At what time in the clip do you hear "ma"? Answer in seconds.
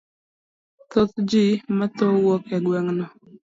1.77-1.85